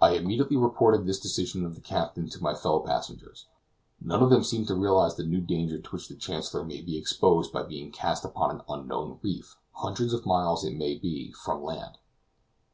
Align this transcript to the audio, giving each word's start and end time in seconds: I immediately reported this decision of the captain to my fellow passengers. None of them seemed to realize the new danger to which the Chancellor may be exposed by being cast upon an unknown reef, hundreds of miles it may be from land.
I 0.00 0.12
immediately 0.16 0.56
reported 0.56 1.04
this 1.04 1.20
decision 1.20 1.66
of 1.66 1.74
the 1.74 1.82
captain 1.82 2.30
to 2.30 2.42
my 2.42 2.54
fellow 2.54 2.80
passengers. 2.80 3.44
None 4.00 4.22
of 4.22 4.30
them 4.30 4.42
seemed 4.42 4.68
to 4.68 4.74
realize 4.74 5.16
the 5.16 5.22
new 5.22 5.42
danger 5.42 5.78
to 5.78 5.90
which 5.90 6.08
the 6.08 6.16
Chancellor 6.16 6.64
may 6.64 6.80
be 6.80 6.96
exposed 6.96 7.52
by 7.52 7.64
being 7.64 7.92
cast 7.92 8.24
upon 8.24 8.52
an 8.56 8.62
unknown 8.70 9.18
reef, 9.22 9.58
hundreds 9.72 10.14
of 10.14 10.24
miles 10.24 10.64
it 10.64 10.72
may 10.78 10.94
be 10.96 11.30
from 11.32 11.62
land. 11.62 11.98